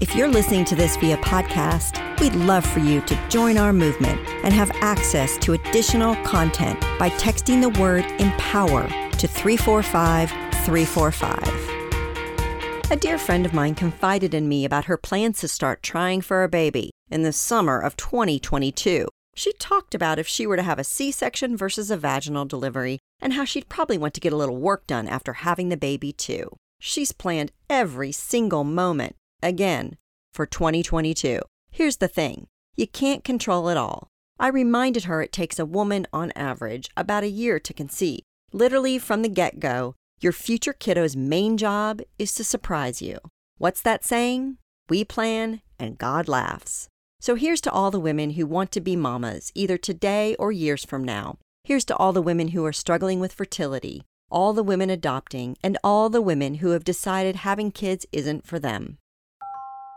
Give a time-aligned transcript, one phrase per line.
[0.00, 4.18] If you're listening to this via podcast, we'd love for you to join our movement
[4.42, 10.30] and have access to additional content by texting the word empower to 345
[10.64, 12.90] 345.
[12.90, 16.44] A dear friend of mine confided in me about her plans to start trying for
[16.44, 19.06] a baby in the summer of 2022.
[19.34, 23.00] She talked about if she were to have a C section versus a vaginal delivery
[23.20, 26.10] and how she'd probably want to get a little work done after having the baby,
[26.10, 26.56] too.
[26.78, 29.96] She's planned every single moment again
[30.32, 31.40] for 2022.
[31.70, 34.08] Here's the thing you can't control it all.
[34.38, 38.20] I reminded her it takes a woman, on average, about a year to conceive.
[38.52, 43.18] Literally from the get go, your future kiddo's main job is to surprise you.
[43.58, 44.56] What's that saying?
[44.88, 46.88] We plan and God laughs.
[47.20, 50.84] So here's to all the women who want to be mamas, either today or years
[50.84, 51.36] from now.
[51.64, 55.76] Here's to all the women who are struggling with fertility, all the women adopting, and
[55.84, 58.96] all the women who have decided having kids isn't for them.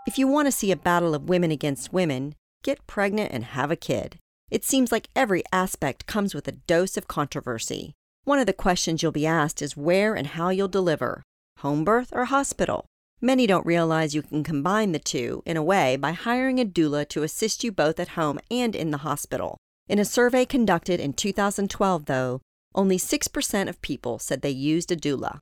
[0.05, 3.71] If you want to see a battle of women against women, get pregnant and have
[3.71, 4.19] a kid.
[4.51, 7.93] It seems like every aspect comes with a dose of controversy.
[8.25, 11.23] One of the questions you'll be asked is where and how you'll deliver
[11.59, 12.85] home birth or hospital.
[13.21, 17.07] Many don't realize you can combine the two, in a way, by hiring a doula
[17.07, 19.55] to assist you both at home and in the hospital.
[19.87, 22.41] In a survey conducted in 2012, though,
[22.75, 25.39] only 6% of people said they used a doula.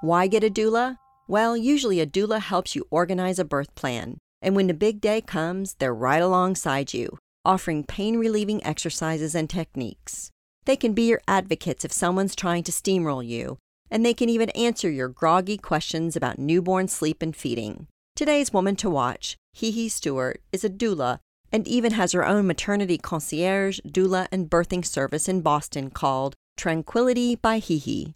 [0.00, 0.96] Why get a doula?
[1.30, 5.20] Well, usually a doula helps you organize a birth plan, and when the big day
[5.20, 10.32] comes, they're right alongside you, offering pain relieving exercises and techniques.
[10.64, 13.58] They can be your advocates if someone's trying to steamroll you,
[13.92, 17.86] and they can even answer your groggy questions about newborn sleep and feeding.
[18.16, 21.20] Today's woman to watch, Hee Hee Stewart, is a doula
[21.52, 27.36] and even has her own maternity concierge, doula, and birthing service in Boston called Tranquility
[27.36, 28.14] by Hee Hee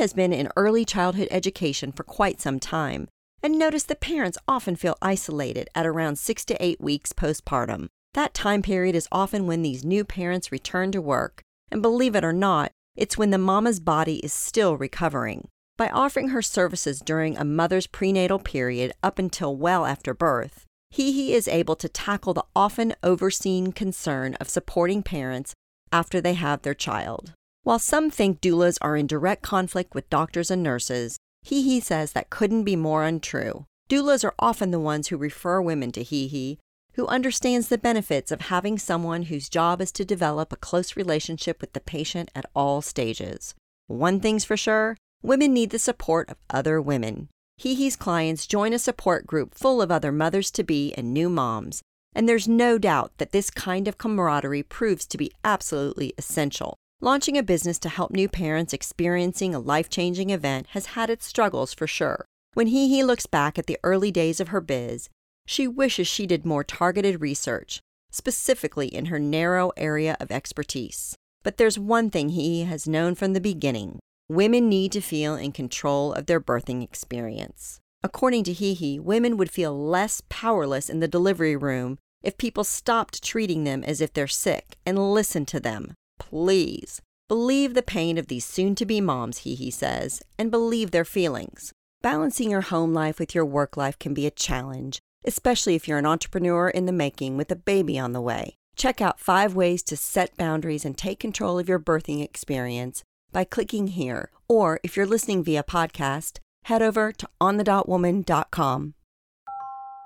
[0.00, 3.06] has been in early childhood education for quite some time
[3.42, 7.88] and noticed that parents often feel isolated at around six to eight weeks postpartum.
[8.14, 12.24] That time period is often when these new parents return to work, and believe it
[12.24, 15.48] or not, it's when the mama's body is still recovering.
[15.76, 21.34] By offering her services during a mother's prenatal period up until well after birth, Hee
[21.34, 25.52] is able to tackle the often overseen concern of supporting parents
[25.92, 27.34] after they have their child.
[27.62, 32.12] While some think doulas are in direct conflict with doctors and nurses, Hee Hee says
[32.12, 33.66] that couldn't be more untrue.
[33.90, 36.58] Doulas are often the ones who refer women to Hee Hee,
[36.94, 41.60] who understands the benefits of having someone whose job is to develop a close relationship
[41.60, 43.54] with the patient at all stages.
[43.86, 47.28] One thing's for sure women need the support of other women.
[47.58, 51.28] Hee Hee's clients join a support group full of other mothers to be and new
[51.28, 51.82] moms,
[52.14, 56.78] and there's no doubt that this kind of camaraderie proves to be absolutely essential.
[57.02, 61.24] Launching a business to help new parents experiencing a life changing event has had its
[61.24, 62.26] struggles for sure.
[62.52, 65.08] When Hee Hee looks back at the early days of her biz,
[65.46, 71.16] she wishes she did more targeted research, specifically in her narrow area of expertise.
[71.42, 75.36] But there's one thing Hee Hee has known from the beginning women need to feel
[75.36, 77.80] in control of their birthing experience.
[78.02, 82.62] According to Hee Hee, women would feel less powerless in the delivery room if people
[82.62, 88.16] stopped treating them as if they're sick and listened to them Please, believe the pain
[88.18, 91.72] of these soon to be moms, Hee Hee says, and believe their feelings.
[92.02, 95.98] Balancing your home life with your work life can be a challenge, especially if you're
[95.98, 98.54] an entrepreneur in the making with a baby on the way.
[98.76, 103.44] Check out five ways to set boundaries and take control of your birthing experience by
[103.44, 104.30] clicking here.
[104.48, 108.94] Or if you're listening via podcast, head over to onthedotwoman.com.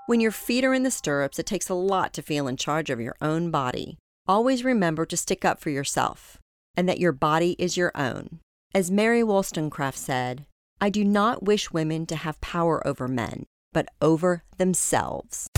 [0.07, 2.91] When your feet are in the stirrups, it takes a lot to feel in charge
[2.91, 3.99] of your own body.
[4.27, 6.39] Always remember to stick up for yourself
[6.77, 8.41] and that your body is your own.
[8.75, 10.47] As Mary Wollstonecraft said,
[10.81, 15.49] I do not wish women to have power over men, but over themselves.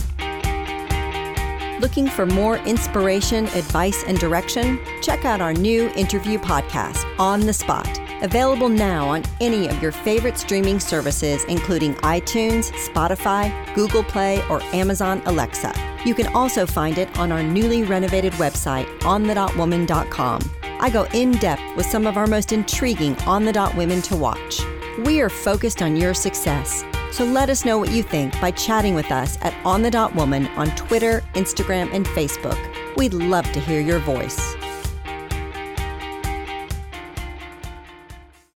[1.80, 4.80] Looking for more inspiration, advice, and direction?
[5.00, 9.92] Check out our new interview podcast, On the Spot Available now on any of your
[9.92, 15.95] favorite streaming services, including iTunes, Spotify, Google Play, or Amazon Alexa.
[16.06, 20.50] You can also find it on our newly renovated website, onthedotwoman.com.
[20.62, 24.16] I go in depth with some of our most intriguing on the dot women to
[24.16, 24.60] watch.
[25.04, 28.94] We are focused on your success, so let us know what you think by chatting
[28.94, 32.58] with us at On the Dot Woman on Twitter, Instagram, and Facebook.
[32.96, 34.55] We'd love to hear your voice.